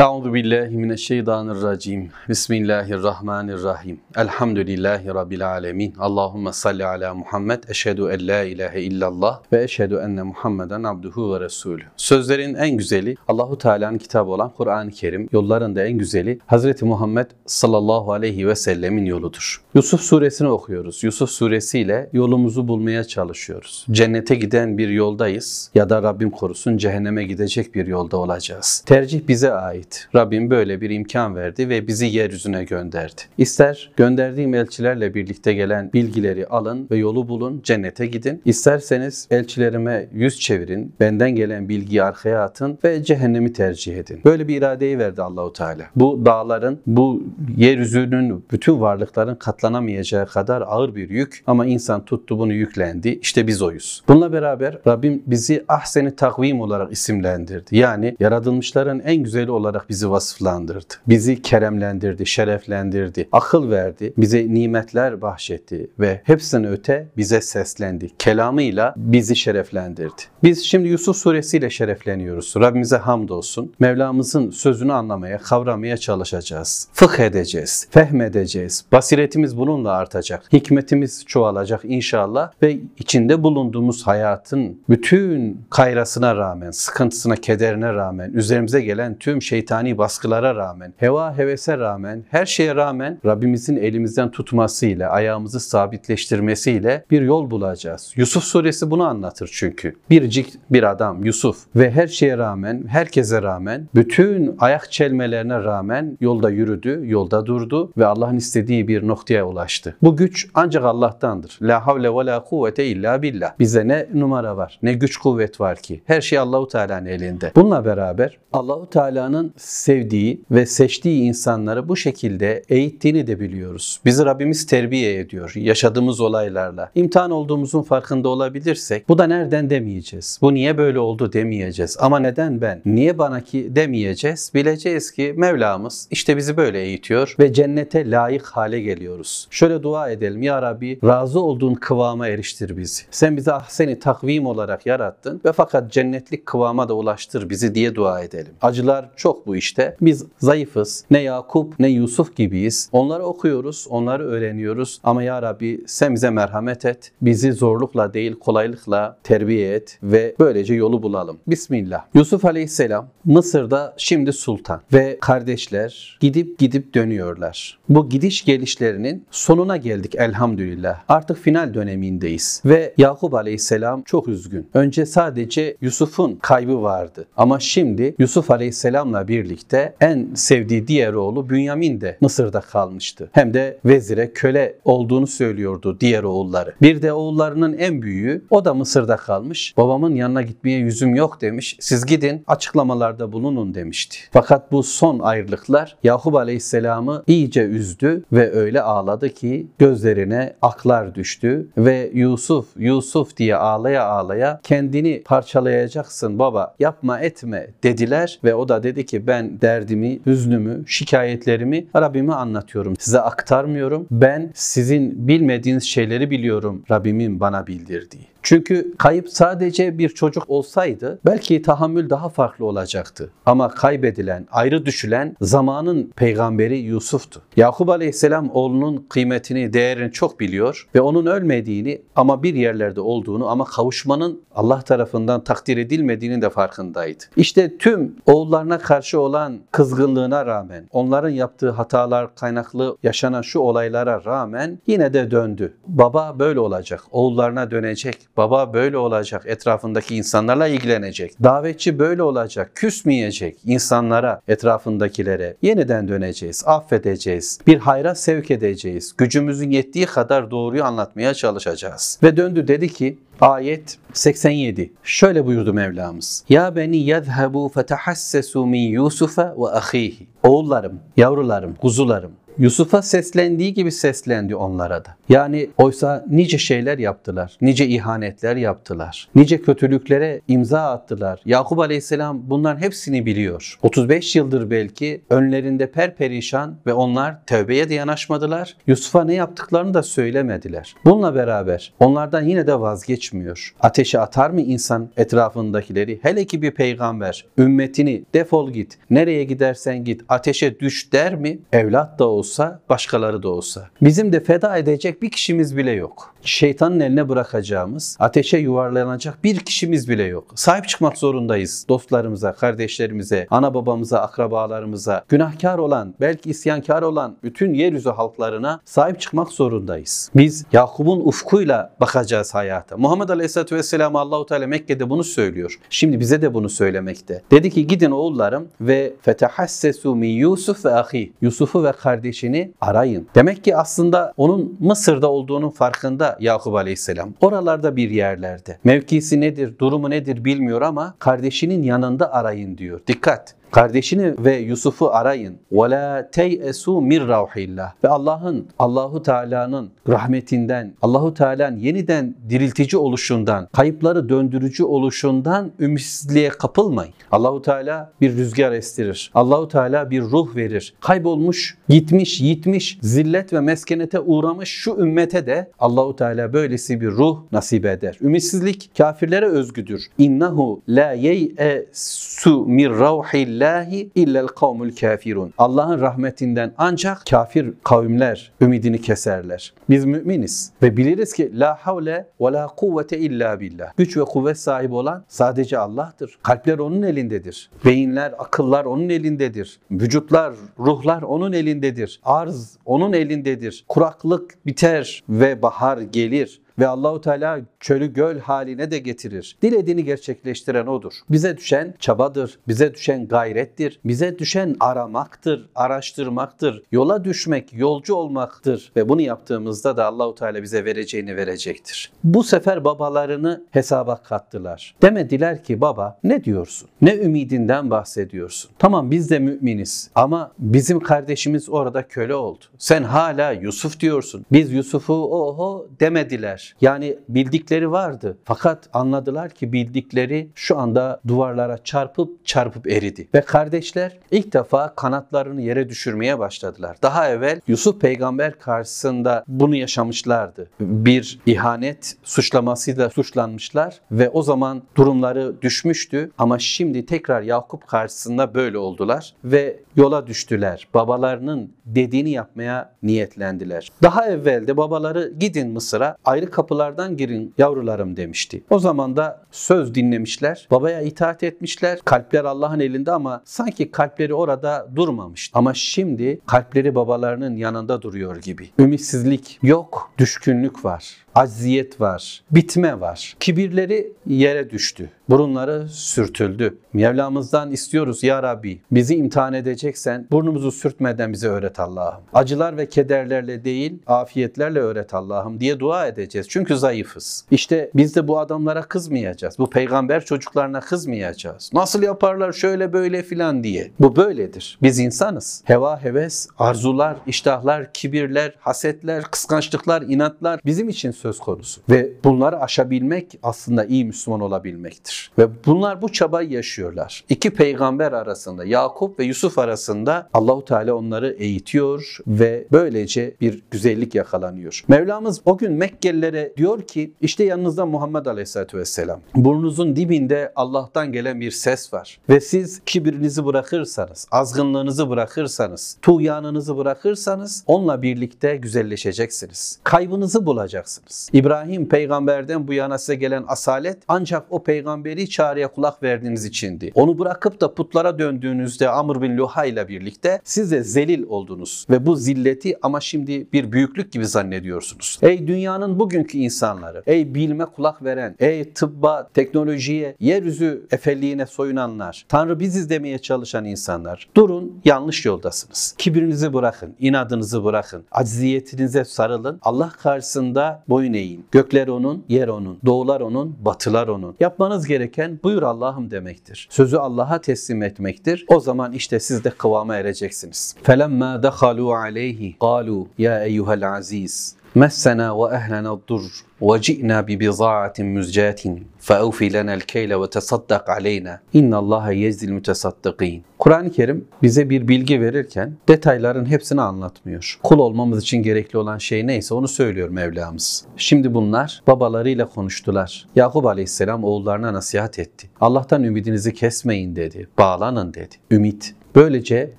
[0.00, 2.10] Euzu billahi mineşşeytanirracim.
[2.28, 4.00] Bismillahirrahmanirrahim.
[4.16, 5.94] Elhamdülillahi rabbil alamin.
[5.98, 7.64] Allahumme salli ala Muhammed.
[7.68, 11.82] Eşhedü en la ilahe illallah ve eşhedü enne Muhammeden abduhu ve resulü.
[11.96, 15.28] Sözlerin en güzeli Allahu Teala'nın kitabı olan Kur'an-ı Kerim.
[15.32, 19.62] Yolların da en güzeli Hazreti Muhammed sallallahu aleyhi ve sellemin yoludur.
[19.74, 21.04] Yusuf suresini okuyoruz.
[21.04, 23.86] Yusuf suresiyle yolumuzu bulmaya çalışıyoruz.
[23.90, 28.82] Cennete giden bir yoldayız ya da Rabbim korusun cehenneme gidecek bir yolda olacağız.
[28.86, 30.08] Tercih bize ait ait.
[30.14, 33.20] Rabbim böyle bir imkan verdi ve bizi yeryüzüne gönderdi.
[33.38, 38.42] İster gönderdiğim elçilerle birlikte gelen bilgileri alın ve yolu bulun, cennete gidin.
[38.44, 44.20] İsterseniz elçilerime yüz çevirin, benden gelen bilgiyi arkaya atın ve cehennemi tercih edin.
[44.24, 45.82] Böyle bir iradeyi verdi Allahu Teala.
[45.96, 47.22] Bu dağların, bu
[47.56, 53.18] yeryüzünün bütün varlıkların katlanamayacağı kadar ağır bir yük ama insan tuttu bunu yüklendi.
[53.22, 54.02] İşte biz oyuz.
[54.08, 57.76] Bununla beraber Rabbim bizi ahseni takvim olarak isimlendirdi.
[57.76, 60.94] Yani yaratılmışların en güzeli olarak olarak bizi vasıflandırdı.
[61.08, 68.10] Bizi keremlendirdi, şereflendirdi, akıl verdi, bize nimetler bahşetti ve hepsinden öte bize seslendi.
[68.18, 70.22] Kelamıyla bizi şereflendirdi.
[70.42, 72.54] Biz şimdi Yusuf suresiyle şerefleniyoruz.
[72.56, 73.72] Rabbimize hamdolsun.
[73.80, 76.88] Mevlamızın sözünü anlamaya, kavramaya çalışacağız.
[76.92, 78.84] Fıkh edeceğiz, fehmedeceğiz.
[78.92, 80.52] Basiretimiz bununla artacak.
[80.52, 89.18] Hikmetimiz çoğalacak inşallah ve içinde bulunduğumuz hayatın bütün kayrasına rağmen, sıkıntısına, kederine rağmen, üzerimize gelen
[89.18, 95.60] tüm şeytan şeytani baskılara rağmen, heva hevese rağmen, her şeye rağmen Rabbimizin elimizden tutmasıyla, ayağımızı
[95.60, 98.12] sabitleştirmesiyle bir yol bulacağız.
[98.16, 99.96] Yusuf suresi bunu anlatır çünkü.
[100.10, 106.50] Biricik bir adam Yusuf ve her şeye rağmen, herkese rağmen, bütün ayak çelmelerine rağmen yolda
[106.50, 109.96] yürüdü, yolda durdu ve Allah'ın istediği bir noktaya ulaştı.
[110.02, 111.58] Bu güç ancak Allah'tandır.
[111.62, 113.58] La havle ve la kuvvete illa billah.
[113.58, 116.02] Bize ne numara var, ne güç kuvvet var ki.
[116.06, 117.52] Her şey Allahu Teala'nın elinde.
[117.56, 124.00] Bununla beraber Allahu Teala'nın sevdiği ve seçtiği insanları bu şekilde eğittiğini de biliyoruz.
[124.04, 126.90] Bizi Rabbimiz terbiye ediyor yaşadığımız olaylarla.
[126.94, 130.38] İmtihan olduğumuzun farkında olabilirsek bu da nereden demeyeceğiz.
[130.42, 131.96] Bu niye böyle oldu demeyeceğiz.
[132.00, 132.82] Ama neden ben?
[132.84, 134.52] Niye bana ki demeyeceğiz.
[134.54, 139.48] Bileceğiz ki Mevlamız işte bizi böyle eğitiyor ve cennete layık hale geliyoruz.
[139.50, 140.42] Şöyle dua edelim.
[140.42, 143.02] Ya Rabbi razı olduğun kıvama eriştir bizi.
[143.10, 148.20] Sen bizi ahseni takvim olarak yarattın ve fakat cennetlik kıvama da ulaştır bizi diye dua
[148.20, 148.52] edelim.
[148.62, 149.96] Acılar çok bu işte.
[150.00, 151.04] Biz zayıfız.
[151.10, 152.88] Ne Yakup ne Yusuf gibiyiz.
[152.92, 155.00] Onları okuyoruz, onları öğreniyoruz.
[155.04, 157.12] Ama ya Rabbi sen bize merhamet et.
[157.22, 161.38] Bizi zorlukla değil kolaylıkla terbiye et ve böylece yolu bulalım.
[161.46, 162.04] Bismillah.
[162.14, 167.78] Yusuf Aleyhisselam Mısır'da şimdi sultan ve kardeşler gidip gidip dönüyorlar.
[167.88, 171.00] Bu gidiş gelişlerinin sonuna geldik elhamdülillah.
[171.08, 174.68] Artık final dönemindeyiz ve Yakup Aleyhisselam çok üzgün.
[174.74, 182.00] Önce sadece Yusuf'un kaybı vardı ama şimdi Yusuf Aleyhisselam'la birlikte en sevdiği diğer oğlu Bünyamin
[182.00, 183.30] de Mısır'da kalmıştı.
[183.32, 186.74] Hem de vezire köle olduğunu söylüyordu diğer oğulları.
[186.82, 189.74] Bir de oğullarının en büyüğü o da Mısır'da kalmış.
[189.76, 191.76] Babamın yanına gitmeye yüzüm yok demiş.
[191.80, 194.18] Siz gidin açıklamalarda bulunun demişti.
[194.32, 201.68] Fakat bu son ayrılıklar Yakup Aleyhisselam'ı iyice üzdü ve öyle ağladı ki gözlerine aklar düştü
[201.76, 208.82] ve Yusuf, Yusuf diye ağlaya ağlaya kendini parçalayacaksın baba yapma etme dediler ve o da
[208.82, 212.94] dedi ki ben derdimi, hüznümü, şikayetlerimi Rabbime anlatıyorum.
[212.98, 214.06] Size aktarmıyorum.
[214.10, 218.26] Ben sizin bilmediğiniz şeyleri biliyorum Rabbimin bana bildirdiği.
[218.42, 223.30] Çünkü kayıp sadece bir çocuk olsaydı belki tahammül daha farklı olacaktı.
[223.46, 227.42] Ama kaybedilen, ayrı düşülen zamanın peygamberi Yusuf'tu.
[227.56, 233.64] Yakup Aleyhisselam oğlunun kıymetini, değerini çok biliyor ve onun ölmediğini ama bir yerlerde olduğunu ama
[233.64, 237.24] kavuşmanın Allah tarafından takdir edilmediğini de farkındaydı.
[237.36, 244.78] İşte tüm oğullarına karşı olan kızgınlığına rağmen, onların yaptığı hatalar kaynaklı yaşanan şu olaylara rağmen
[244.86, 245.74] yine de döndü.
[245.86, 251.42] Baba böyle olacak, oğullarına dönecek, Baba böyle olacak, etrafındaki insanlarla ilgilenecek.
[251.42, 255.56] Davetçi böyle olacak, küsmeyecek insanlara, etrafındakilere.
[255.62, 259.14] Yeniden döneceğiz, affedeceğiz, bir hayra sevk edeceğiz.
[259.18, 262.18] Gücümüzün yettiği kadar doğruyu anlatmaya çalışacağız.
[262.22, 264.92] Ve döndü dedi ki, Ayet 87.
[265.02, 266.44] Şöyle buyurdu Mevlamız.
[266.48, 270.26] Ya beni yezhebu fetahassesu min Yusufa ve ahihi.
[270.42, 275.16] Oğullarım, yavrularım, kuzularım Yusuf'a seslendiği gibi seslendi onlara da.
[275.28, 281.40] Yani oysa nice şeyler yaptılar, nice ihanetler yaptılar, nice kötülüklere imza attılar.
[281.44, 283.78] Yakup Aleyhisselam bunların hepsini biliyor.
[283.82, 288.76] 35 yıldır belki önlerinde perperişan ve onlar tövbeye de yanaşmadılar.
[288.86, 290.94] Yusuf'a ne yaptıklarını da söylemediler.
[291.04, 293.74] Bununla beraber onlardan yine de vazgeçmiyor.
[293.80, 296.18] Ateşe atar mı insan etrafındakileri?
[296.22, 301.58] Hele ki bir peygamber ümmetini defol git, nereye gidersen git, ateşe düş der mi?
[301.72, 303.88] Evlat da olsa, başkaları da olsa.
[304.02, 306.34] Bizim de feda edecek bir kişimiz bile yok.
[306.42, 310.44] Şeytanın eline bırakacağımız, ateşe yuvarlanacak bir kişimiz bile yok.
[310.54, 318.10] Sahip çıkmak zorundayız dostlarımıza, kardeşlerimize, ana babamıza, akrabalarımıza, günahkar olan, belki isyankar olan bütün yeryüzü
[318.10, 320.30] halklarına sahip çıkmak zorundayız.
[320.36, 322.96] Biz Yakup'un ufkuyla bakacağız hayata.
[322.96, 325.78] Muhammed Aleyhisselatü Vesselam Allahu Teala Mekke'de bunu söylüyor.
[325.90, 327.42] Şimdi bize de bunu söylemekte.
[327.50, 331.32] Dedi ki gidin oğullarım ve fetehassesu min Yusuf ve ahi.
[331.40, 331.92] Yusuf'u ve
[332.40, 333.28] kardeşini arayın.
[333.34, 337.34] Demek ki aslında onun Mısır'da olduğunun farkında Yakup Aleyhisselam.
[337.40, 338.78] Oralarda bir yerlerde.
[338.84, 343.00] Mevkisi nedir, durumu nedir bilmiyor ama kardeşinin yanında arayın diyor.
[343.06, 343.54] Dikkat!
[343.72, 345.56] Kardeşini ve Yusuf'u arayın.
[345.72, 347.92] Ve la teyesu mir rauhillah.
[348.04, 357.14] Ve Allah'ın Allahu Teala'nın rahmetinden, Allahu Teala'nın yeniden diriltici oluşundan, kayıpları döndürücü oluşundan ümitsizliğe kapılmayın.
[357.32, 359.30] Allahu Teala bir rüzgar estirir.
[359.34, 360.94] Allahu Teala bir ruh verir.
[361.00, 367.38] Kaybolmuş, gitmiş, yitmiş, zillet ve meskenete uğramış şu ümmete de Allahu Teala böylesi bir ruh
[367.52, 368.18] nasip eder.
[368.20, 370.06] Ümitsizlik kafirlere özgüdür.
[370.18, 375.52] İnnehu la ye'esu mir rauhillah rahmetillahi illel kavmul kafirun.
[375.58, 379.72] Allah'ın rahmetinden ancak kafir kavimler ümidini keserler.
[379.90, 383.92] Biz müminiz ve biliriz ki la havle ve la kuvvete illa billah.
[383.96, 386.38] Güç ve kuvvet sahibi olan sadece Allah'tır.
[386.42, 387.70] Kalpler onun elindedir.
[387.84, 389.80] Beyinler, akıllar onun elindedir.
[389.90, 392.20] Vücutlar, ruhlar onun elindedir.
[392.24, 393.84] Arz onun elindedir.
[393.88, 399.56] Kuraklık biter ve bahar gelir ve Allahu Teala çölü göl haline de getirir.
[399.62, 401.12] Dilediğini gerçekleştiren odur.
[401.30, 409.08] Bize düşen çabadır, bize düşen gayrettir, bize düşen aramaktır, araştırmaktır, yola düşmek, yolcu olmaktır ve
[409.08, 412.12] bunu yaptığımızda da Allahu Teala bize vereceğini verecektir.
[412.24, 414.94] Bu sefer babalarını hesaba kattılar.
[415.02, 416.88] Demediler ki baba ne diyorsun?
[417.02, 418.70] Ne ümidinden bahsediyorsun?
[418.78, 422.64] Tamam biz de müminiz ama bizim kardeşimiz orada köle oldu.
[422.78, 424.46] Sen hala Yusuf diyorsun.
[424.52, 426.69] Biz Yusuf'u oho demediler.
[426.80, 428.38] Yani bildikleri vardı.
[428.44, 433.28] Fakat anladılar ki bildikleri şu anda duvarlara çarpıp çarpıp eridi.
[433.34, 436.96] Ve kardeşler ilk defa kanatlarını yere düşürmeye başladılar.
[437.02, 440.70] Daha evvel Yusuf peygamber karşısında bunu yaşamışlardı.
[440.80, 448.78] Bir ihanet suçlamasıyla suçlanmışlar ve o zaman durumları düşmüştü ama şimdi tekrar Yakup karşısında böyle
[448.78, 450.88] oldular ve yola düştüler.
[450.94, 453.88] Babalarının dediğini yapmaya niyetlendiler.
[454.02, 458.64] Daha evvel de babaları gidin Mısır'a ayrı kapılardan girin yavrularım demişti.
[458.70, 460.68] O zaman da söz dinlemişler.
[460.70, 461.98] Babaya itaat etmişler.
[462.04, 465.50] Kalpler Allah'ın elinde ama sanki kalpleri orada durmamış.
[465.54, 468.70] Ama şimdi kalpleri babalarının yanında duruyor gibi.
[468.78, 473.34] Ümitsizlik yok, düşkünlük var acziyet var, bitme var.
[473.40, 475.10] Kibirleri yere düştü.
[475.28, 476.78] Burunları sürtüldü.
[476.92, 482.20] Mevlamızdan istiyoruz ya Rabbi bizi imtihan edeceksen burnumuzu sürtmeden bize öğret Allah'ım.
[482.32, 486.46] Acılar ve kederlerle değil afiyetlerle öğret Allah'ım diye dua edeceğiz.
[486.48, 487.44] Çünkü zayıfız.
[487.50, 489.58] İşte biz de bu adamlara kızmayacağız.
[489.58, 491.70] Bu peygamber çocuklarına kızmayacağız.
[491.72, 493.90] Nasıl yaparlar şöyle böyle filan diye.
[494.00, 494.78] Bu böyledir.
[494.82, 495.62] Biz insanız.
[495.64, 501.80] Heva, heves, arzular, iştahlar, kibirler, hasetler, kıskançlıklar, inatlar bizim için söz konusu.
[501.90, 505.32] Ve bunları aşabilmek aslında iyi Müslüman olabilmektir.
[505.38, 507.24] Ve bunlar bu çabayı yaşıyorlar.
[507.28, 514.14] İki peygamber arasında Yakup ve Yusuf arasında Allahu Teala onları eğitiyor ve böylece bir güzellik
[514.14, 514.84] yakalanıyor.
[514.88, 519.20] Mevlamız o gün Mekkelilere diyor ki işte yanınızda Muhammed Aleyhisselatü Vesselam.
[519.34, 522.18] Burnunuzun dibinde Allah'tan gelen bir ses var.
[522.28, 529.80] Ve siz kibirinizi bırakırsanız, azgınlığınızı bırakırsanız, tuğyanınızı bırakırsanız onunla birlikte güzelleşeceksiniz.
[529.84, 531.09] Kaybınızı bulacaksınız.
[531.32, 536.92] İbrahim peygamberden bu yana size gelen asalet ancak o peygamberi çağrıya kulak verdiğiniz içindi.
[536.94, 542.06] Onu bırakıp da putlara döndüğünüzde Amr bin Luha ile birlikte siz de zelil oldunuz ve
[542.06, 545.18] bu zilleti ama şimdi bir büyüklük gibi zannediyorsunuz.
[545.22, 552.60] Ey dünyanın bugünkü insanları, ey bilme kulak veren, ey tıbba, teknolojiye, yeryüzü efelliğine soyunanlar, Tanrı
[552.60, 555.94] biziz demeye çalışan insanlar, durun yanlış yoldasınız.
[555.98, 559.58] Kibrinizi bırakın, inadınızı bırakın, acziyetinize sarılın.
[559.62, 561.45] Allah karşısında boyun boyun eğin.
[561.51, 564.35] Gökler onun, yer onun, doğular onun, batılar onun.
[564.39, 566.67] Yapmanız gereken buyur Allah'ım demektir.
[566.71, 568.45] Sözü Allah'a teslim etmektir.
[568.47, 570.75] O zaman işte siz de kıvama ereceksiniz.
[570.83, 576.31] فَلَمَّا دَخَلُوا عَلَيْهِ قَالُوا يَا اَيُّهَا الْعَز۪يزِ مَسَّنَا وَأَهْلَنَا الضُّرُّ
[576.69, 578.61] وَجِئْنَا بِبِضَاعَةٍ مُزْجَاتٍ
[579.07, 585.73] فَأَوْفِ لَنَا الْكَيْلَ وَتَصَدَّقْ عَلَيْنَا اِنَّ اللّٰهَ يَزْدِ الْمُتَصَدِّقِينَ Kur'an-ı Kerim bize bir bilgi verirken
[585.87, 587.59] detayların hepsini anlatmıyor.
[587.63, 590.85] Kul olmamız için gerekli olan şey neyse onu söylüyor Mevlamız.
[590.97, 593.27] Şimdi bunlar babalarıyla konuştular.
[593.35, 595.49] Yakup Aleyhisselam oğullarına nasihat etti.
[595.61, 597.47] Allah'tan ümidinizi kesmeyin dedi.
[597.57, 598.35] Bağlanın dedi.
[598.51, 599.70] Ümit Böylece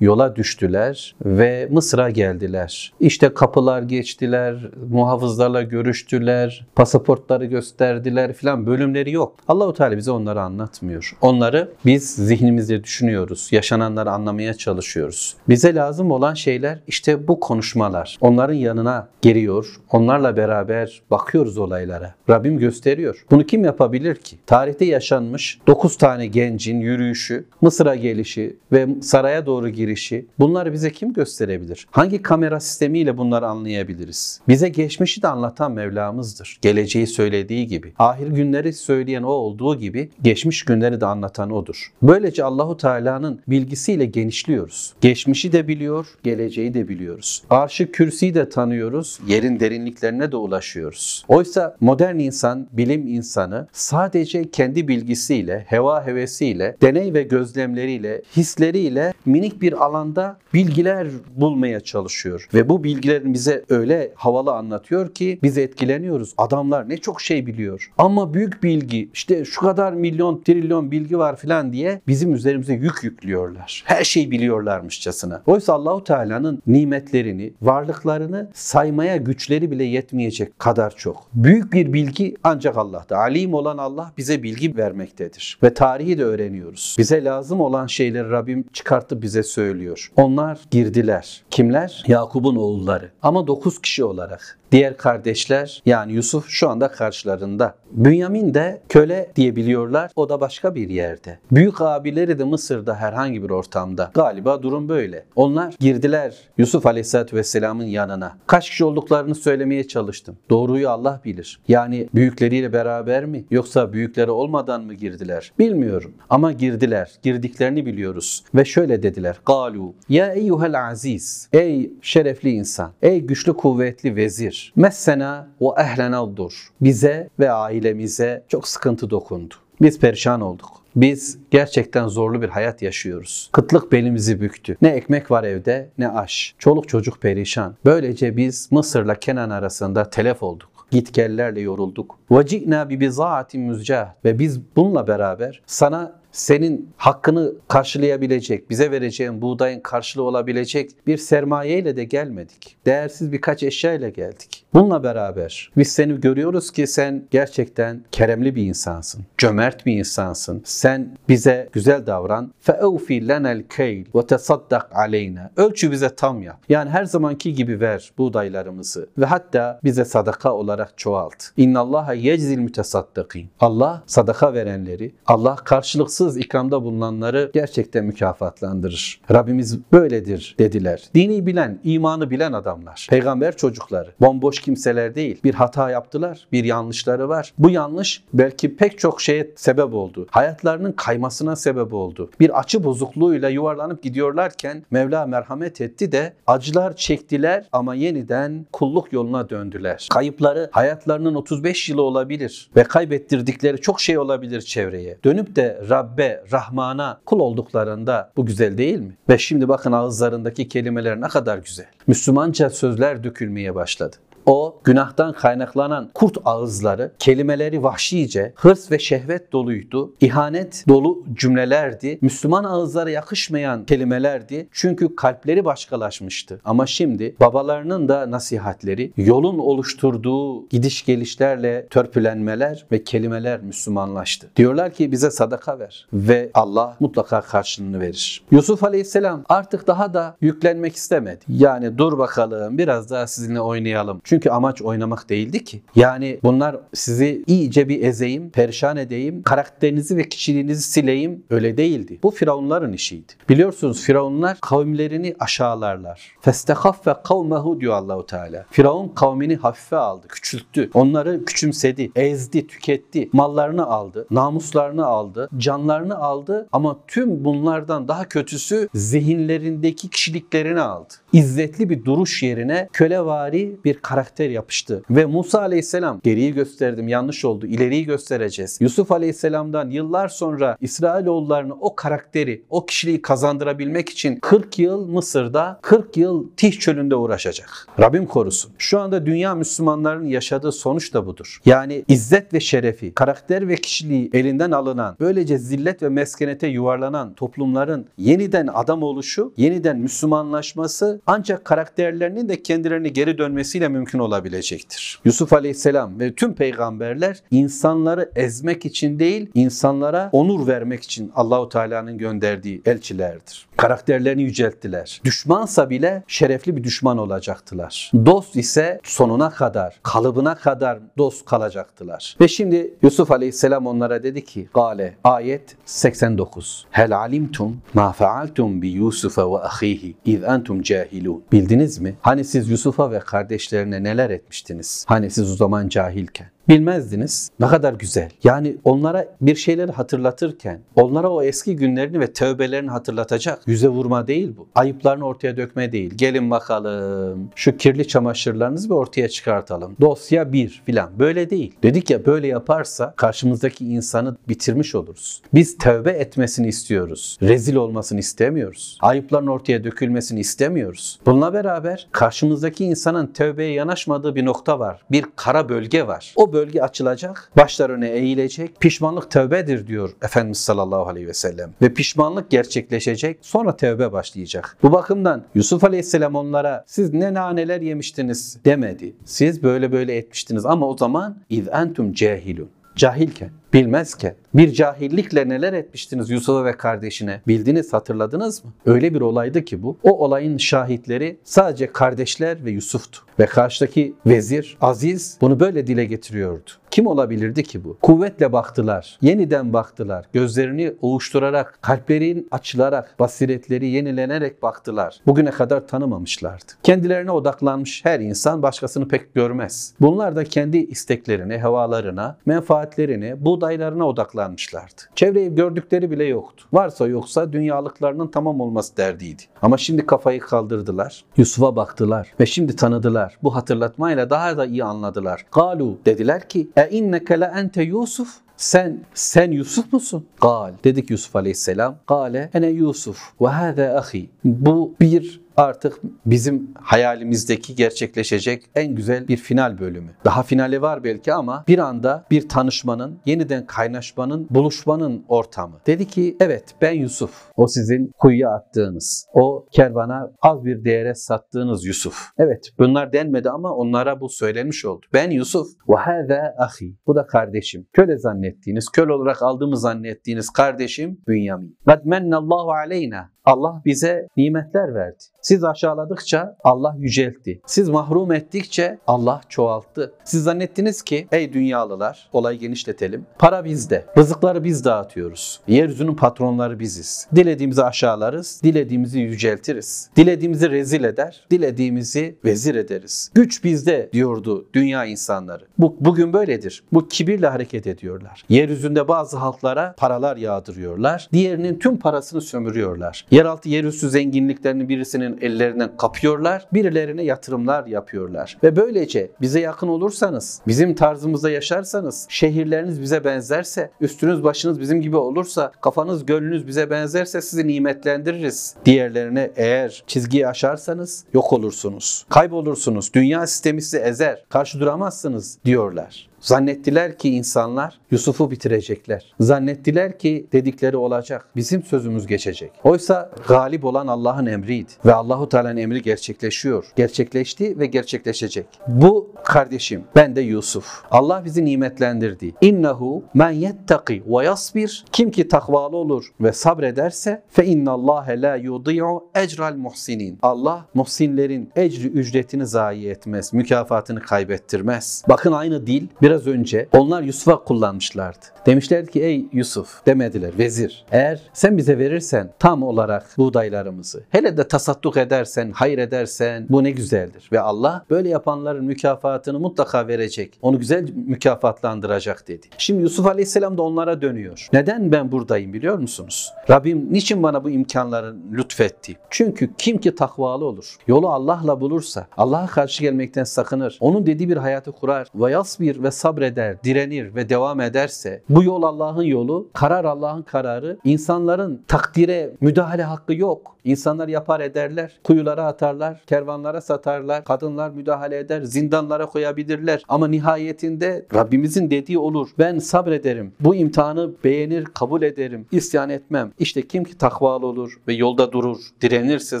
[0.00, 2.92] yola düştüler ve Mısır'a geldiler.
[3.00, 9.36] İşte kapılar geçtiler, muhafızlarla görüştüler, pasaportları gösterdiler filan bölümleri yok.
[9.48, 11.16] Allahu Teala bize onları anlatmıyor.
[11.20, 15.36] Onları biz zihnimizde düşünüyoruz, yaşananları anlamaya çalışıyoruz.
[15.48, 18.18] Bize lazım olan şeyler işte bu konuşmalar.
[18.20, 22.14] Onların yanına geliyor, onlarla beraber bakıyoruz olaylara.
[22.30, 23.24] Rabbim gösteriyor.
[23.30, 24.36] Bunu kim yapabilir ki?
[24.46, 31.12] Tarihte yaşanmış 9 tane gencin yürüyüşü, Mısır'a gelişi ve saraya doğru girişi bunları bize kim
[31.12, 31.86] gösterebilir?
[31.90, 34.40] Hangi kamera sistemiyle bunları anlayabiliriz?
[34.48, 36.58] Bize geçmişi de anlatan Mevlamızdır.
[36.62, 37.92] Geleceği söylediği gibi.
[37.98, 41.92] Ahir günleri söyleyen o olduğu gibi geçmiş günleri de anlatan odur.
[42.02, 44.94] Böylece Allahu Teala'nın bilgisiyle genişliyoruz.
[45.00, 47.42] Geçmişi de biliyor, geleceği de biliyoruz.
[47.50, 51.24] Arşı kürsiyi de tanıyoruz, yerin derinliklerine de ulaşıyoruz.
[51.28, 59.62] Oysa modern insan, bilim insanı sadece kendi bilgisiyle, heva hevesiyle, deney ve gözlemleriyle, hisleriyle minik
[59.62, 62.48] bir alanda bilgiler bulmaya çalışıyor.
[62.54, 66.34] Ve bu bilgilerin bize öyle havalı anlatıyor ki biz etkileniyoruz.
[66.38, 67.92] Adamlar ne çok şey biliyor.
[67.98, 73.04] Ama büyük bilgi işte şu kadar milyon trilyon bilgi var filan diye bizim üzerimize yük
[73.04, 73.82] yüklüyorlar.
[73.86, 75.42] Her şeyi biliyorlarmışçasına.
[75.46, 81.26] Oysa Allahu Teala'nın nimetlerini, varlıklarını saymaya güçleri bile yetmeyecek kadar çok.
[81.34, 83.18] Büyük bir bilgi ancak Allah'ta.
[83.18, 85.58] Alim olan Allah bize bilgi vermektedir.
[85.62, 86.96] Ve tarihi de öğreniyoruz.
[86.98, 88.64] Bize lazım olan şeyleri Rabbim
[88.96, 90.12] çıkartıp bize söylüyor.
[90.16, 91.44] Onlar girdiler.
[91.50, 92.04] Kimler?
[92.06, 93.10] Yakup'un oğulları.
[93.22, 94.58] Ama dokuz kişi olarak.
[94.76, 97.74] Diğer kardeşler yani Yusuf şu anda karşılarında.
[97.90, 100.10] Bünyamin de köle diyebiliyorlar.
[100.16, 101.38] O da başka bir yerde.
[101.50, 104.10] Büyük abileri de Mısır'da herhangi bir ortamda.
[104.14, 105.24] Galiba durum böyle.
[105.36, 108.38] Onlar girdiler Yusuf Aleyhisselatü Vesselam'ın yanına.
[108.46, 110.36] Kaç kişi olduklarını söylemeye çalıştım.
[110.50, 111.60] Doğruyu Allah bilir.
[111.68, 115.52] Yani büyükleriyle beraber mi yoksa büyükleri olmadan mı girdiler?
[115.58, 116.14] Bilmiyorum.
[116.30, 117.10] Ama girdiler.
[117.22, 118.44] Girdiklerini biliyoruz.
[118.54, 119.36] Ve şöyle dediler.
[119.46, 121.48] Galu ya eyyuhel aziz.
[121.52, 122.92] Ey şerefli insan.
[123.02, 124.72] Ey güçlü kuvvetli vezir nedir?
[124.76, 126.68] Messena ve ehlena dur.
[126.80, 129.54] Bize ve ailemize çok sıkıntı dokundu.
[129.80, 130.68] Biz perişan olduk.
[130.96, 133.50] Biz gerçekten zorlu bir hayat yaşıyoruz.
[133.52, 134.76] Kıtlık belimizi büktü.
[134.82, 136.54] Ne ekmek var evde ne aş.
[136.58, 137.74] Çoluk çocuk perişan.
[137.84, 142.18] Böylece biz Mısır'la Kenan arasında telef olduk gitgellerle yorulduk.
[142.30, 149.79] Vacikna bi bizaatin müzcah ve biz bununla beraber sana senin hakkını karşılayabilecek, bize vereceğin buğdayın
[149.79, 152.77] karşılığı olabilecek bir sermayeyle de gelmedik.
[152.85, 154.65] Değersiz birkaç eşya ile geldik.
[154.73, 159.25] Bununla beraber biz seni görüyoruz ki sen gerçekten keremli bir insansın.
[159.37, 160.61] Cömert bir insansın.
[160.65, 162.53] Sen bize güzel davran.
[162.65, 166.57] فَاَوْفِ لَنَا الْكَيْلِ وَتَصَدَّقْ عَلَيْنَا Ölçü bize tam yap.
[166.69, 171.43] Yani her zamanki gibi ver buğdaylarımızı ve hatta bize sadaka olarak çoğalt.
[171.57, 179.20] اِنَّ اللّٰهَ يَجْزِل مُتَصَدَّقِينَ Allah sadaka verenleri, Allah karşılıksız ikramda bulunanları gerçekten mükafatlandırır.
[179.32, 181.04] Rabbimiz böyledir dediler.
[181.14, 183.06] Dini bilen, imanı bilen adamlar.
[183.10, 184.10] Peygamber çocukları.
[184.20, 185.40] Bomboş kimseler değil.
[185.44, 187.52] Bir hata yaptılar, bir yanlışları var.
[187.58, 190.26] Bu yanlış belki pek çok şeye sebep oldu.
[190.30, 192.30] Hayatlarının kaymasına sebep oldu.
[192.40, 199.50] Bir açı bozukluğuyla yuvarlanıp gidiyorlarken Mevla merhamet etti de acılar çektiler ama yeniden kulluk yoluna
[199.50, 200.08] döndüler.
[200.10, 205.18] Kayıpları hayatlarının 35 yılı olabilir ve kaybettirdikleri çok şey olabilir çevreye.
[205.24, 205.80] Dönüp de
[206.16, 209.16] Rabbe, Rahman'a kul olduklarında bu güzel değil mi?
[209.28, 211.86] Ve şimdi bakın ağızlarındaki kelimeler ne kadar güzel.
[212.06, 214.16] Müslümanca sözler dökülmeye başladı.
[214.46, 220.14] O günahtan kaynaklanan kurt ağızları, kelimeleri vahşice, hırs ve şehvet doluydu.
[220.20, 222.18] İhanet dolu cümlelerdi.
[222.20, 224.68] Müslüman ağızlara yakışmayan kelimelerdi.
[224.72, 226.60] Çünkü kalpleri başkalaşmıştı.
[226.64, 234.50] Ama şimdi babalarının da nasihatleri, yolun oluşturduğu gidiş gelişlerle törpülenmeler ve kelimeler Müslümanlaştı.
[234.56, 238.42] Diyorlar ki bize sadaka ver ve Allah mutlaka karşılığını verir.
[238.50, 241.44] Yusuf Aleyhisselam artık daha da yüklenmek istemedi.
[241.48, 244.20] Yani dur bakalım biraz daha sizinle oynayalım.
[244.24, 245.82] Çünkü Çünkü amaç oynamak değildi ki.
[245.94, 252.18] Yani bunlar sizi iyice bir ezeyim, perişan edeyim, karakterinizi ve kişiliğinizi sileyim öyle değildi.
[252.22, 253.32] Bu firavunların işiydi.
[253.48, 256.32] Biliyorsunuz firavunlar kavimlerini aşağılarlar.
[256.40, 258.66] Festehaffe kavmehu diyor Allahu Teala.
[258.70, 260.90] Firavun kavmini hafife aldı, küçülttü.
[260.94, 263.28] Onları küçümsedi, ezdi, tüketti.
[263.32, 271.14] Mallarını aldı, namuslarını aldı, canlarını aldı ama tüm bunlardan daha kötüsü zihinlerindeki kişiliklerini aldı.
[271.36, 275.02] İzzetli bir duruş yerine kölevari bir karakter yapıştı.
[275.10, 278.78] Ve Musa Aleyhisselam geriyi gösterdim yanlış oldu ileriyi göstereceğiz.
[278.80, 286.16] Yusuf Aleyhisselam'dan yıllar sonra İsrailoğullarını o karakteri, o kişiliği kazandırabilmek için 40 yıl Mısır'da, 40
[286.16, 287.88] yıl Tih çölünde uğraşacak.
[288.00, 288.72] Rabbim korusun.
[288.78, 291.60] Şu anda dünya Müslümanlarının yaşadığı sonuç da budur.
[291.64, 298.06] Yani izzet ve şerefi, karakter ve kişiliği elinden alınan, böylece zillet ve meskenete yuvarlanan toplumların
[298.18, 305.20] yeniden adam oluşu, yeniden Müslümanlaşması ancak karakterlerinin de kendilerini geri dönmesiyle mümkün olabilecektir.
[305.24, 312.18] Yusuf Aleyhisselam ve tüm peygamberler insanları ezmek için değil, insanlara onur vermek için Allahu Teala'nın
[312.18, 313.66] gönderdiği elçilerdir.
[313.76, 315.20] Karakterlerini yücelttiler.
[315.24, 318.10] Düşmansa bile şerefli bir düşman olacaktılar.
[318.26, 322.36] Dost ise sonuna kadar, kalıbına kadar dost kalacaktılar.
[322.40, 326.86] Ve şimdi Yusuf Aleyhisselam onlara dedi ki, Gale, ayet 89.
[326.90, 331.44] Hel alimtum ma faaltum bi Yusufa ve ahihi iz entum cahilun.
[331.52, 332.14] Bildiniz mi?
[332.20, 335.04] Hani siz Yusuf'a ve kardeşlerine neler etmiştiniz?
[335.08, 337.50] Hani siz o zaman cahilken bilmezdiniz.
[337.60, 338.30] Ne kadar güzel.
[338.44, 343.62] Yani onlara bir şeyleri hatırlatırken, onlara o eski günlerini ve tövbelerini hatırlatacak.
[343.66, 344.66] Yüze vurma değil bu.
[344.74, 346.14] Ayıplarını ortaya dökme değil.
[346.14, 349.96] Gelin bakalım şu kirli çamaşırlarınızı bir ortaya çıkartalım.
[350.00, 351.18] Dosya bir filan.
[351.18, 351.74] Böyle değil.
[351.82, 355.42] Dedik ya böyle yaparsa karşımızdaki insanı bitirmiş oluruz.
[355.54, 357.38] Biz tövbe etmesini istiyoruz.
[357.42, 358.98] Rezil olmasını istemiyoruz.
[359.00, 361.18] Ayıpların ortaya dökülmesini istemiyoruz.
[361.26, 365.00] Bununla beraber karşımızdaki insanın tövbeye yanaşmadığı bir nokta var.
[365.10, 366.32] Bir kara bölge var.
[366.36, 368.80] O bölge açılacak, başlar öne eğilecek.
[368.80, 371.70] Pişmanlık tövbedir diyor Efendimiz sallallahu aleyhi ve sellem.
[371.82, 374.76] Ve pişmanlık gerçekleşecek, sonra tövbe başlayacak.
[374.82, 379.16] Bu bakımdan Yusuf aleyhisselam onlara siz ne naneler yemiştiniz demedi.
[379.24, 382.68] Siz böyle böyle etmiştiniz ama o zaman iz entum cahilun.
[382.96, 387.40] Cahilken, bilmezken, bir cahillikle neler etmiştiniz Yusuf'a ve kardeşine?
[387.48, 388.72] Bildiniz, hatırladınız mı?
[388.86, 389.98] Öyle bir olaydı ki bu.
[390.02, 393.20] O olayın şahitleri sadece kardeşler ve Yusuf'tu.
[393.38, 396.70] Ve karşıdaki vezir Aziz bunu böyle dile getiriyordu.
[396.90, 397.98] Kim olabilirdi ki bu?
[398.02, 400.26] Kuvvetle baktılar, yeniden baktılar.
[400.32, 405.20] Gözlerini ovuşturarak, kalplerin açılarak, basiretleri yenilenerek baktılar.
[405.26, 406.72] Bugüne kadar tanımamışlardı.
[406.82, 409.94] Kendilerine odaklanmış her insan başkasını pek görmez.
[410.00, 415.02] Bunlar da kendi isteklerine, hevalarına, menfaatlerine, buğdaylarına odaklanmışlardı.
[415.14, 416.64] Çevreyi gördükleri bile yoktu.
[416.72, 419.42] Varsa yoksa dünyalıklarının tamam olması derdiydi.
[419.62, 421.24] Ama şimdi kafayı kaldırdılar.
[421.36, 423.38] Yusuf'a baktılar ve şimdi tanıdılar.
[423.42, 425.46] Bu hatırlatmayla daha da iyi anladılar.
[425.52, 430.26] Galu dediler ki e inneke le ente Yusuf sen sen Yusuf musun?
[430.40, 430.72] Gal.
[430.84, 431.96] Dedik Yusuf Aleyhisselam.
[432.06, 434.30] Gale ene Yusuf ve hâzâ ahi.
[434.44, 440.10] Bu bir artık bizim hayalimizdeki gerçekleşecek en güzel bir final bölümü.
[440.24, 445.80] Daha finali var belki ama bir anda bir tanışmanın, yeniden kaynaşmanın, buluşmanın ortamı.
[445.86, 447.50] Dedi ki evet ben Yusuf.
[447.56, 452.30] O sizin kuyuya attığınız, o kervana az bir değere sattığınız Yusuf.
[452.38, 455.06] Evet bunlar denmedi ama onlara bu söylenmiş oldu.
[455.12, 455.66] Ben Yusuf
[455.96, 456.96] hâzâ ahi.
[457.06, 457.86] Bu da kardeşim.
[457.92, 461.78] Köle zannettiğiniz, köle olarak aldığımı zannettiğiniz kardeşim Bünyamin.
[461.86, 463.30] Kad mennallahu aleyna.
[463.44, 465.24] Allah bize nimetler verdi.
[465.46, 467.60] Siz aşağıladıkça Allah yüceltti.
[467.66, 470.12] Siz mahrum ettikçe Allah çoğalttı.
[470.24, 473.26] Siz zannettiniz ki ey dünyalılar olayı genişletelim.
[473.38, 474.06] Para bizde.
[474.18, 475.60] Rızıkları biz dağıtıyoruz.
[475.68, 477.28] Yeryüzünün patronları biziz.
[477.34, 478.60] Dilediğimizi aşağılarız.
[478.62, 480.10] Dilediğimizi yüceltiriz.
[480.16, 481.46] Dilediğimizi rezil eder.
[481.50, 483.30] Dilediğimizi vezir ederiz.
[483.34, 485.64] Güç bizde diyordu dünya insanları.
[485.78, 486.82] Bu, bugün böyledir.
[486.92, 488.44] Bu kibirle hareket ediyorlar.
[488.48, 491.28] Yeryüzünde bazı halklara paralar yağdırıyorlar.
[491.32, 493.26] Diğerinin tüm parasını sömürüyorlar.
[493.30, 498.58] Yeraltı yerüstü zenginliklerini birisinin ellerinden kapıyorlar, birilerine yatırımlar yapıyorlar.
[498.62, 505.16] Ve böylece bize yakın olursanız, bizim tarzımızda yaşarsanız, şehirleriniz bize benzerse, üstünüz başınız bizim gibi
[505.16, 508.74] olursa, kafanız gönlünüz bize benzerse sizi nimetlendiririz.
[508.84, 512.26] Diğerlerine eğer çizgiyi aşarsanız yok olursunuz.
[512.28, 513.14] Kaybolursunuz.
[513.14, 514.44] Dünya sistemi sizi ezer.
[514.48, 516.28] Karşı duramazsınız diyorlar.
[516.40, 519.34] Zannettiler ki insanlar Yusuf'u bitirecekler.
[519.40, 521.48] Zannettiler ki dedikleri olacak.
[521.56, 522.72] Bizim sözümüz geçecek.
[522.84, 524.92] Oysa galip olan Allah'ın emriydi.
[525.06, 526.86] Ve Allahu Teala'nın emri gerçekleşiyor.
[526.96, 528.66] Gerçekleşti ve gerçekleşecek.
[528.88, 531.02] Bu kardeşim ben de Yusuf.
[531.10, 532.54] Allah bizi nimetlendirdi.
[532.60, 535.04] İnnehu men yettaki ve yasbir.
[535.12, 540.38] Kim ki takvalı olur ve sabrederse fe innallâhe la yudi'u ecral muhsinin.
[540.42, 543.52] Allah muhsinlerin ecri ücretini zayi etmez.
[543.52, 545.24] Mükafatını kaybettirmez.
[545.28, 548.46] Bakın aynı dil biraz önce onlar Yusuf'a kullanmışlardı.
[548.66, 551.04] Demişler ki ey Yusuf demediler vezir.
[551.10, 556.90] Eğer sen bize verirsen tam olarak buğdaylarımızı hele de tasadduk edersen, hayır edersen bu ne
[556.90, 557.48] güzeldir.
[557.52, 560.58] Ve Allah böyle yapanların mükafatını mutlaka verecek.
[560.62, 562.66] Onu güzel mükafatlandıracak dedi.
[562.78, 564.68] Şimdi Yusuf Aleyhisselam da onlara dönüyor.
[564.72, 566.52] Neden ben buradayım biliyor musunuz?
[566.70, 569.16] Rabbim niçin bana bu imkanları lütfetti?
[569.30, 574.56] Çünkü kim ki takvalı olur, yolu Allah'la bulursa, Allah'a karşı gelmekten sakınır, onun dediği bir
[574.56, 580.04] hayatı kurar ve yasbir ve sabreder, direnir ve devam ederse bu yol Allah'ın yolu, karar
[580.04, 580.98] Allah'ın kararı.
[581.04, 583.76] İnsanların takdire müdahale hakkı yok.
[583.84, 590.02] İnsanlar yapar ederler, kuyulara atarlar, kervanlara satarlar, kadınlar müdahale eder, zindanlara koyabilirler.
[590.08, 592.48] Ama nihayetinde Rabbimizin dediği olur.
[592.58, 593.52] Ben sabrederim.
[593.60, 595.66] Bu imtihanı beğenir, kabul ederim.
[595.72, 596.52] isyan etmem.
[596.58, 599.60] İşte kim ki takvalı olur ve yolda durur, direnirse,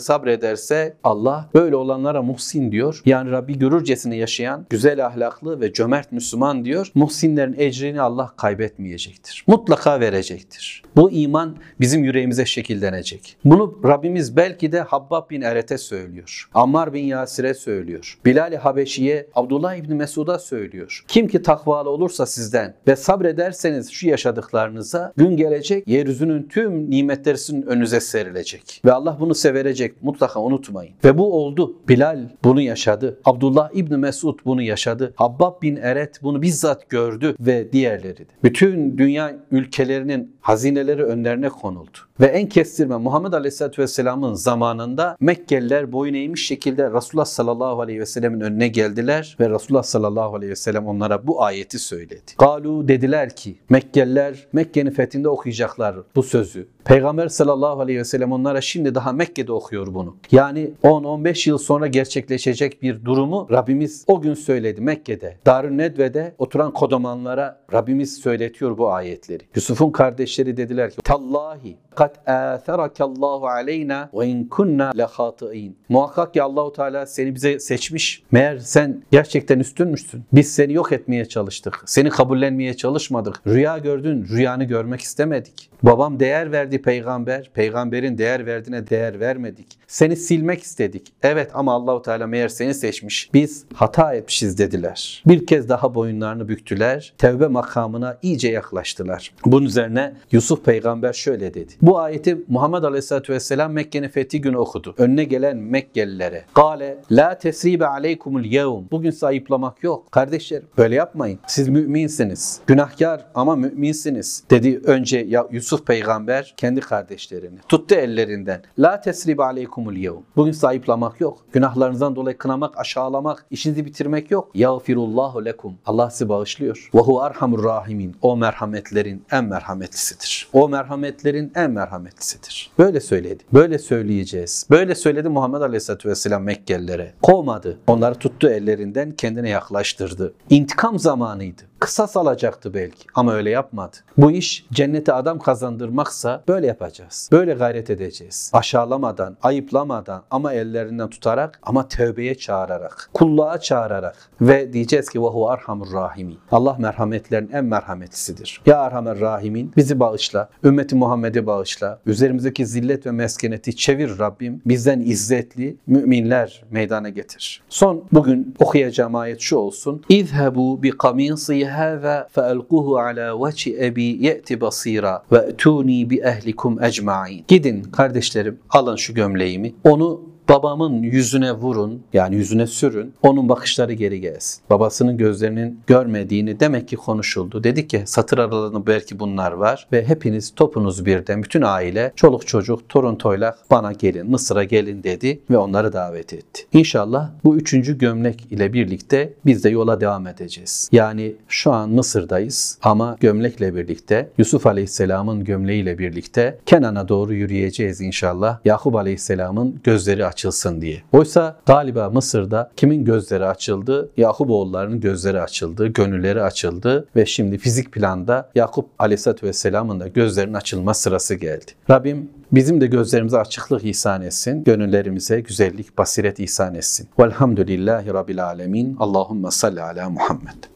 [0.00, 3.02] sabrederse Allah böyle olanlara muhsin diyor.
[3.04, 6.90] Yani Rabbi görürcesine yaşayan, güzel ahlaklı ve cömert Müslüman diyor.
[6.94, 9.44] Muhsinlerin ecrini Allah kaybetmeyecektir.
[9.46, 10.82] Mutlaka verecektir.
[10.96, 13.36] Bu iman bizim yüreğimize şekillenecek.
[13.44, 16.48] Bunu Rabbimiz belki de Habbab bin Eret'e söylüyor.
[16.54, 18.18] Ammar bin Yasir'e söylüyor.
[18.24, 21.04] Bilal-i Habeşi'ye, Abdullah İbni Mesud'a söylüyor.
[21.08, 27.62] Kim ki takvalı olursa sizden ve sabrederseniz şu yaşadıklarınıza gün gelecek yeryüzünün tüm nimetleri sizin
[27.62, 28.82] önünüze serilecek.
[28.84, 30.02] Ve Allah bunu severecek.
[30.02, 30.94] Mutlaka unutmayın.
[31.04, 31.76] Ve bu oldu.
[31.88, 33.20] Bilal bunu yaşadı.
[33.24, 35.12] Abdullah İbni Mesud bunu yaşadı.
[35.16, 38.32] Habbab bin Eret bunu bizzat gördü ve diğerleri de.
[38.44, 41.98] Bütün dünya ülkelerinin hazineleri önlerine konuldu.
[42.20, 48.06] Ve en kestirme Muhammed Aleyhisselatü Vesselam'ın zamanında Mekkeliler boyun eğmiş şekilde Resulullah sallallahu aleyhi ve
[48.06, 52.32] sellemin önüne geldiler ve Resulullah sallallahu aleyhi ve sellem onlara bu ayeti söyledi.
[52.38, 56.68] Galu dediler ki Mekkeliler Mekke'nin fethinde okuyacaklar bu sözü.
[56.86, 60.16] Peygamber sallallahu aleyhi ve sellem onlara şimdi daha Mekke'de okuyor bunu.
[60.32, 65.36] Yani 10-15 yıl sonra gerçekleşecek bir durumu Rabbimiz o gün söyledi Mekke'de.
[65.46, 69.42] Darün Nedve'de oturan kodomanlara Rabbimiz söyletiyor bu ayetleri.
[69.54, 75.78] Yusuf'un kardeşleri dediler ki Tallahi kad Allahu aleyna ve in kunna lehatiin.
[75.88, 78.22] Muhakkak ki Allahu Teala seni bize seçmiş.
[78.30, 80.24] Meğer sen gerçekten üstünmüşsün.
[80.32, 81.82] Biz seni yok etmeye çalıştık.
[81.86, 83.42] Seni kabullenmeye çalışmadık.
[83.46, 85.70] Rüya gördün, rüyanı görmek istemedik.
[85.82, 89.66] Babam değer verdi peygamber, peygamberin değer verdiğine değer vermedik.
[89.86, 91.12] Seni silmek istedik.
[91.22, 93.30] Evet ama Allahu Teala meğer seni seçmiş.
[93.34, 95.22] Biz hata etmişiz dediler.
[95.26, 97.14] Bir kez daha boyunlarını büktüler.
[97.18, 99.34] Tevbe makamına iyice yaklaştılar.
[99.44, 101.72] Bunun üzerine Yusuf peygamber şöyle dedi.
[101.82, 104.94] Bu ayeti Muhammed Aleyhisselatü Vesselam Mekke'nin fethi günü okudu.
[104.98, 106.44] Önüne gelen Mekkelilere.
[106.54, 108.84] Gale la tesribe aleykumul yevm.
[108.90, 110.12] Bugün sayıplamak yok.
[110.12, 111.38] Kardeşlerim böyle yapmayın.
[111.46, 112.60] Siz müminsiniz.
[112.66, 114.44] Günahkar ama müminsiniz.
[114.50, 117.58] Dedi önce ya Yusuf peygamber kendi kardeşlerini.
[117.68, 118.62] Tuttu ellerinden.
[118.78, 119.42] La tesribe
[119.76, 120.22] aleykumul yevm.
[120.36, 121.38] Bugün sayıplamak yok.
[121.52, 124.50] Günahlarınızdan dolayı kınamak, aşağılamak, işinizi bitirmek yok.
[124.54, 125.74] Yağfirullahu lekum.
[125.86, 126.90] Allah sizi bağışlıyor.
[126.94, 128.16] Ve hu arhamur rahimin.
[128.22, 130.48] O merhametlerin en merhametlisidir.
[130.52, 132.70] O merhametlerin en merhametlisidir.
[132.78, 133.42] Böyle söyledi.
[133.52, 134.66] Böyle söyleyeceğiz.
[134.70, 137.14] Böyle söyledi Muhammed Aleyhisselatü Vesselam Mekkelilere.
[137.22, 137.78] Kovmadı.
[137.86, 140.34] Onları tuttu ellerinden kendine yaklaştırdı.
[140.50, 141.62] İntikam zamanıydı.
[141.80, 143.96] Kısas alacaktı belki ama öyle yapmadı.
[144.16, 147.28] Bu iş cennete adam kazandırmaksa böyle yapacağız.
[147.32, 148.50] Böyle gayret edeceğiz.
[148.52, 155.92] Aşağılamadan, ayıplamadan ama ellerinden tutarak ama tövbeye çağırarak, kulluğa çağırarak ve diyeceğiz ki vahu arhamur
[155.92, 156.38] rahimin.
[156.50, 158.60] Allah merhametlerin en merhametlisidir.
[158.66, 164.62] Ya arhamer rahimin bizi bağışla, ümmeti Muhammed'i bağışla, üzerimizdeki zillet ve meskeneti çevir Rabbim.
[164.66, 167.62] Bizden izzetli müminler meydana getir.
[167.68, 170.02] Son bugün okuyacağım ayet şu olsun.
[170.08, 178.59] İzhebu bi kamisi هذا فألقوه على وجه أبي يأتي بصيرا وأتوني بأهلكم أجمعين Gidin kardeşlerim
[178.69, 184.62] alın şu gömleğimi onu babamın yüzüne vurun yani yüzüne sürün onun bakışları geri gelsin.
[184.70, 187.64] Babasının gözlerinin görmediğini demek ki konuşuldu.
[187.64, 192.88] Dedi ki satır aralarında belki bunlar var ve hepiniz topunuz birden bütün aile çoluk çocuk
[192.88, 196.66] torun toylak bana gelin Mısır'a gelin dedi ve onları davet etti.
[196.72, 200.88] İnşallah bu üçüncü gömlek ile birlikte biz de yola devam edeceğiz.
[200.92, 208.58] Yani şu an Mısır'dayız ama gömlekle birlikte Yusuf Aleyhisselam'ın gömleğiyle birlikte Kenan'a doğru yürüyeceğiz inşallah.
[208.64, 211.02] Yakup Aleyhisselam'ın gözleri aç açılsın diye.
[211.12, 214.10] Oysa galiba Mısır'da kimin gözleri açıldı?
[214.16, 220.54] Yakup oğullarının gözleri açıldı, gönülleri açıldı ve şimdi fizik planda Yakup Aleyhisselatü Vesselam'ın da gözlerinin
[220.54, 221.72] açılma sırası geldi.
[221.90, 227.08] Rabbim bizim de gözlerimize açıklık ihsan etsin, gönüllerimize güzellik, basiret ihsan etsin.
[227.18, 228.96] Velhamdülillahi Rabbil Alemin.
[229.00, 230.75] Allahümme salli ala Muhammed.